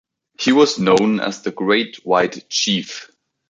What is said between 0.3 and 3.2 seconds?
He was known as the "Great White Chief".